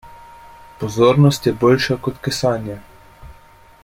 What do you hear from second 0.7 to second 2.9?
Pozornost je boljša kot kesanje.